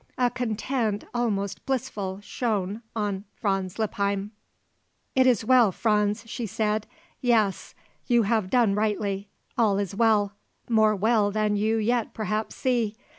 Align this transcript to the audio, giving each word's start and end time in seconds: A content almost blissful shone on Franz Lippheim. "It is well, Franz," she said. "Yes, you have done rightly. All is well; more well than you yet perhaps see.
A 0.17 0.31
content 0.31 1.03
almost 1.13 1.63
blissful 1.67 2.21
shone 2.21 2.81
on 2.95 3.23
Franz 3.35 3.77
Lippheim. 3.77 4.31
"It 5.13 5.27
is 5.27 5.45
well, 5.45 5.71
Franz," 5.71 6.23
she 6.27 6.47
said. 6.47 6.87
"Yes, 7.21 7.75
you 8.07 8.23
have 8.23 8.49
done 8.49 8.73
rightly. 8.73 9.27
All 9.59 9.77
is 9.77 9.93
well; 9.93 10.33
more 10.67 10.95
well 10.95 11.29
than 11.29 11.55
you 11.55 11.77
yet 11.77 12.15
perhaps 12.15 12.55
see. 12.55 12.95